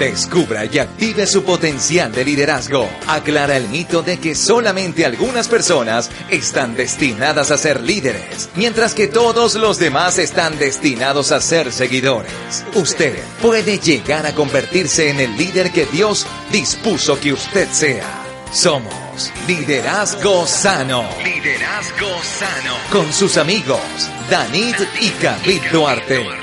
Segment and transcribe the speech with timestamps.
[0.00, 2.88] Descubra y active su potencial de liderazgo.
[3.06, 9.08] Aclara el mito de que solamente algunas personas están destinadas a ser líderes, mientras que
[9.08, 12.32] todos los demás están destinados a ser seguidores.
[12.74, 18.24] Usted puede llegar a convertirse en el líder que Dios dispuso que usted sea.
[18.50, 21.04] Somos Liderazgo Sano.
[21.22, 22.74] Liderazgo Sano.
[22.90, 23.78] Con sus amigos,
[24.30, 26.39] Danit y David Duarte.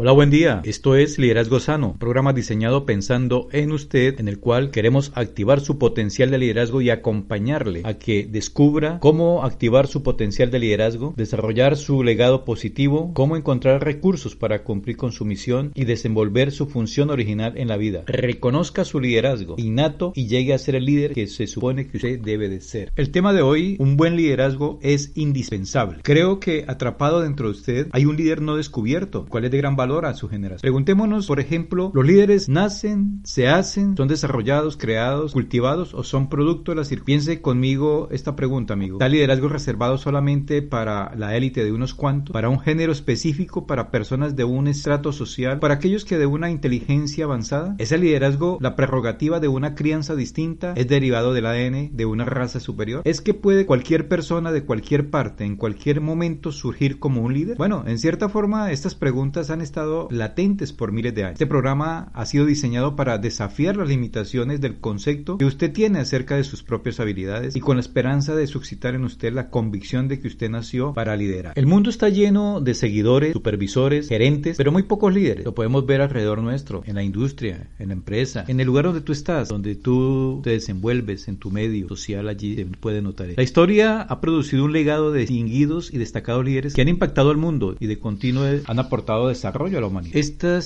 [0.00, 0.62] Hola, buen día.
[0.62, 5.76] Esto es Liderazgo Sano, programa diseñado pensando en usted, en el cual queremos activar su
[5.76, 11.76] potencial de liderazgo y acompañarle a que descubra cómo activar su potencial de liderazgo, desarrollar
[11.76, 17.10] su legado positivo, cómo encontrar recursos para cumplir con su misión y desenvolver su función
[17.10, 18.04] original en la vida.
[18.06, 22.20] Reconozca su liderazgo innato y llegue a ser el líder que se supone que usted
[22.20, 22.92] debe de ser.
[22.94, 26.02] El tema de hoy, un buen liderazgo es indispensable.
[26.04, 29.74] Creo que atrapado dentro de usted hay un líder no descubierto, cuál es de gran
[29.74, 30.60] valor a su generación.
[30.60, 36.72] Preguntémonos, por ejemplo, ¿los líderes nacen, se hacen, son desarrollados, creados, cultivados o son producto
[36.72, 36.98] de la circunstancia?
[37.08, 38.96] Piense conmigo esta pregunta, amigo.
[38.96, 43.90] ¿Está liderazgo reservado solamente para la élite de unos cuantos, para un género específico, para
[43.90, 47.76] personas de un estrato social, para aquellos que de una inteligencia avanzada?
[47.78, 50.74] ¿Es el liderazgo la prerrogativa de una crianza distinta?
[50.76, 53.00] ¿Es derivado del ADN de una raza superior?
[53.04, 57.56] ¿Es que puede cualquier persona de cualquier parte, en cualquier momento, surgir como un líder?
[57.56, 59.77] Bueno, en cierta forma, estas preguntas han estado
[60.10, 61.34] latentes por miles de años.
[61.34, 66.36] Este programa ha sido diseñado para desafiar las limitaciones del concepto que usted tiene acerca
[66.36, 70.20] de sus propias habilidades y con la esperanza de suscitar en usted la convicción de
[70.20, 71.52] que usted nació para liderar.
[71.56, 75.44] El mundo está lleno de seguidores, supervisores, gerentes, pero muy pocos líderes.
[75.44, 79.00] Lo podemos ver alrededor nuestro, en la industria, en la empresa, en el lugar donde
[79.00, 83.28] tú estás, donde tú te desenvuelves en tu medio social allí se puede notar.
[83.36, 87.36] La historia ha producido un legado de distinguidos y destacados líderes que han impactado al
[87.36, 89.67] mundo y de continuo han aportado desarrollo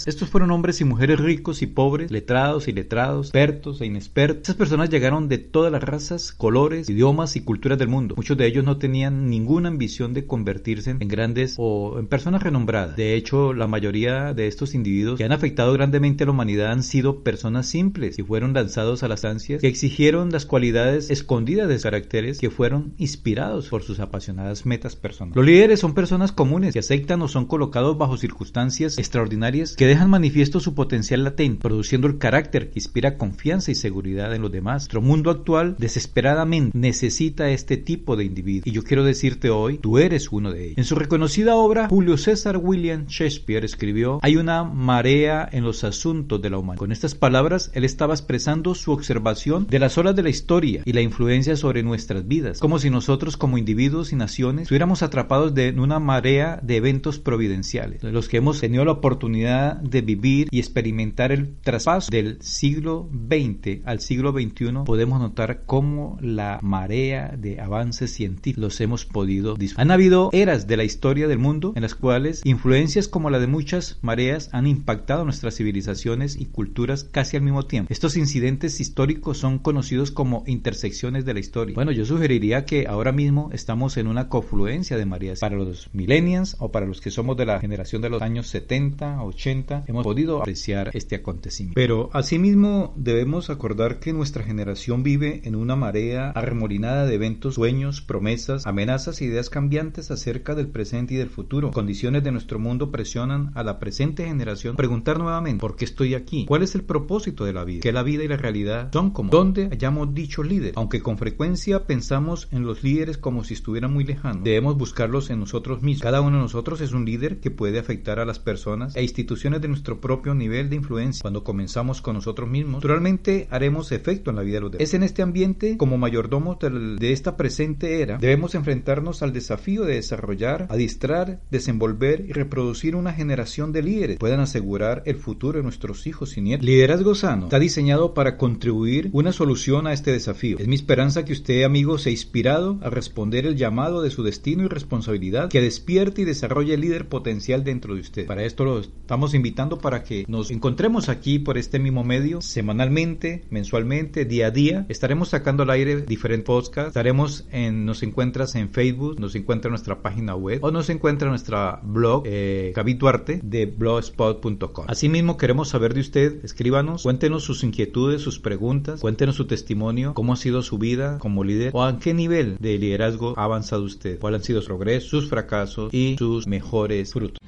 [0.06, 4.42] estos fueron hombres y mujeres ricos y pobres, letrados y letrados, expertos e inexpertos.
[4.42, 8.14] Estas personas llegaron de todas las razas, colores, idiomas y culturas del mundo.
[8.16, 12.96] Muchos de ellos no tenían ninguna ambición de convertirse en grandes o en personas renombradas.
[12.96, 16.82] De hecho, la mayoría de estos individuos que han afectado grandemente a la humanidad han
[16.82, 21.80] sido personas simples y fueron lanzados a las ansias que exigieron las cualidades escondidas de
[21.80, 25.36] caracteres que fueron inspirados por sus apasionadas metas personales.
[25.36, 30.10] Los líderes son personas comunes que aceptan o son colocados bajo circunstancias extraordinarias que dejan
[30.10, 34.82] manifiesto su potencial latente, produciendo el carácter que inspira confianza y seguridad en los demás.
[34.82, 38.66] Nuestro mundo actual desesperadamente necesita este tipo de individuos.
[38.66, 40.78] Y yo quiero decirte hoy, tú eres uno de ellos.
[40.78, 46.40] En su reconocida obra, Julio César William Shakespeare escribió, hay una marea en los asuntos
[46.40, 46.78] de la humanidad.
[46.78, 50.92] Con estas palabras, él estaba expresando su observación de las olas de la historia y
[50.92, 55.70] la influencia sobre nuestras vidas, como si nosotros como individuos y naciones estuviéramos atrapados de
[55.78, 61.32] una marea de eventos providenciales, los que hemos tenido la oportunidad de vivir y experimentar
[61.32, 68.12] el traspaso del siglo XX al siglo XXI, podemos notar cómo la marea de avances
[68.12, 69.82] científicos los hemos podido disfrutar.
[69.82, 73.46] Han habido eras de la historia del mundo en las cuales influencias como la de
[73.46, 77.92] muchas mareas han impactado nuestras civilizaciones y culturas casi al mismo tiempo.
[77.92, 81.74] Estos incidentes históricos son conocidos como intersecciones de la historia.
[81.74, 85.40] Bueno, yo sugeriría que ahora mismo estamos en una confluencia de mareas.
[85.40, 88.61] Para los millennials o para los que somos de la generación de los años 70,
[88.66, 91.74] 80, hemos podido apreciar este acontecimiento.
[91.74, 98.00] Pero asimismo debemos acordar que nuestra generación vive en una marea arremolinada de eventos, sueños,
[98.00, 101.70] promesas, amenazas e ideas cambiantes acerca del presente y del futuro.
[101.70, 106.14] Condiciones de nuestro mundo presionan a la presente generación a preguntar nuevamente ¿por qué estoy
[106.14, 106.46] aquí?
[106.46, 107.80] ¿Cuál es el propósito de la vida?
[107.80, 109.30] ¿Que la vida y la realidad son como?
[109.30, 110.72] ¿Dónde hayamos dicho líder?
[110.76, 115.40] Aunque con frecuencia pensamos en los líderes como si estuvieran muy lejanos, debemos buscarlos en
[115.40, 116.02] nosotros mismos.
[116.02, 118.51] Cada uno de nosotros es un líder que puede afectar a las personas
[118.94, 121.22] e instituciones de nuestro propio nivel de influencia.
[121.22, 124.82] Cuando comenzamos con nosotros mismos, naturalmente haremos efecto en la vida de los demás.
[124.82, 129.94] Es en este ambiente, como mayordomos de esta presente era, debemos enfrentarnos al desafío de
[129.94, 135.62] desarrollar, adiestrar, desenvolver y reproducir una generación de líderes que puedan asegurar el futuro de
[135.62, 136.64] nuestros hijos y nietos.
[136.64, 140.58] Liderazgo sano está diseñado para contribuir una solución a este desafío.
[140.58, 144.64] Es mi esperanza que usted, amigo, sea inspirado a responder el llamado de su destino
[144.64, 148.26] y responsabilidad, que despierte y desarrolle el líder potencial dentro de usted.
[148.46, 154.24] Esto lo estamos invitando para que nos encontremos aquí por este mismo medio semanalmente, mensualmente,
[154.24, 154.86] día a día.
[154.88, 156.88] Estaremos sacando al aire diferentes podcasts.
[156.88, 161.26] Estaremos en, nos encuentras en Facebook, nos encuentra en nuestra página web o nos encuentra
[161.26, 164.86] en nuestra blog, eh, Duarte, de blogspot.com.
[164.88, 166.44] Asimismo, queremos saber de usted.
[166.44, 171.44] Escríbanos, cuéntenos sus inquietudes, sus preguntas, cuéntenos su testimonio, cómo ha sido su vida como
[171.44, 175.10] líder o a qué nivel de liderazgo ha avanzado usted, cuáles han sido sus progresos,
[175.10, 177.38] sus fracasos y sus mejores frutos.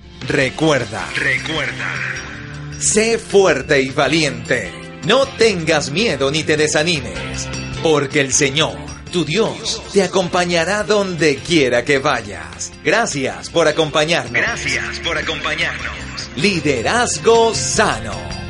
[0.85, 1.95] Recuerda, recuerda.
[2.79, 4.71] Sé fuerte y valiente.
[5.07, 7.49] No tengas miedo ni te desanimes,
[7.83, 8.77] porque el Señor,
[9.11, 12.73] tu Dios, te acompañará donde quiera que vayas.
[12.85, 14.33] Gracias por acompañarnos.
[14.33, 15.95] Gracias por acompañarnos.
[16.37, 18.44] Liderazgo sano.